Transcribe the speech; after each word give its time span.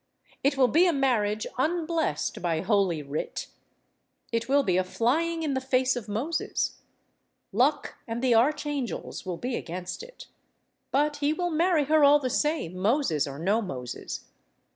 It 0.43 0.57
will 0.57 0.67
be 0.67 0.87
a 0.87 0.93
marriage 0.93 1.45
unblessed 1.59 2.41
by 2.41 2.61
Holy 2.61 3.03
Writ; 3.03 3.45
it 4.31 4.49
will 4.49 4.63
be 4.63 4.75
a 4.77 4.83
flying 4.83 5.43
in 5.43 5.53
the 5.53 5.61
face 5.61 5.95
of 5.95 6.09
Moses; 6.09 6.79
luck 7.51 7.97
and 8.07 8.23
the 8.23 8.33
archangels 8.33 9.27
will 9.27 9.37
be 9.37 9.55
against 9.55 10.01
it—but 10.01 11.17
he 11.17 11.33
will 11.33 11.51
marry 11.51 11.83
her 11.83 12.03
all 12.03 12.17
the 12.17 12.31
same, 12.31 12.75
Moses 12.79 13.27
or 13.27 13.37
no 13.37 13.61
Moses. 13.61 14.25